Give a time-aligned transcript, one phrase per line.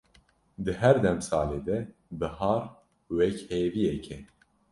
[0.63, 1.77] di her demsalê de
[2.19, 2.63] bihar
[3.17, 4.17] wek hêviyeke